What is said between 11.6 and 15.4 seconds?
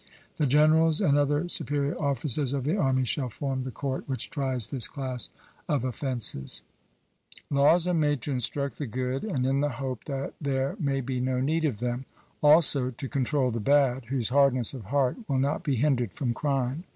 of them; also to control the bad, whose hardness of heart will